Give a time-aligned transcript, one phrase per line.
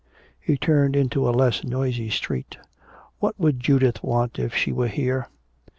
[0.39, 2.57] He turned into a less noisy street.
[3.19, 5.27] What would Judith want if she were here?